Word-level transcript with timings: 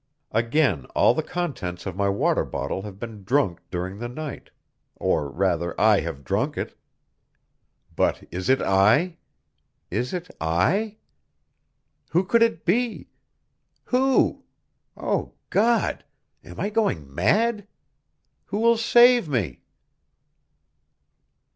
Again 0.31 0.85
all 0.95 1.13
the 1.13 1.21
contents 1.21 1.85
of 1.85 1.95
my 1.95 2.09
water 2.09 2.43
bottle 2.43 2.81
have 2.81 2.97
been 2.97 3.23
drunk 3.23 3.59
during 3.69 3.99
the 3.99 4.07
night 4.09 4.49
or 4.95 5.29
rather, 5.29 5.79
I 5.79 5.99
have 5.99 6.23
drunk 6.23 6.57
it! 6.57 6.75
But 7.95 8.23
is 8.31 8.49
it 8.49 8.63
I? 8.63 9.17
Is 9.91 10.11
it 10.11 10.31
I? 10.57 10.97
Who 12.13 12.23
could 12.25 12.41
it 12.41 12.65
be? 12.65 13.09
Who? 13.93 14.43
Oh! 14.97 15.33
God! 15.51 16.03
Am 16.43 16.59
I 16.59 16.71
going 16.71 17.13
mad? 17.13 17.67
Who 18.45 18.57
will 18.57 18.77
save 18.77 19.29
me? 19.29 19.61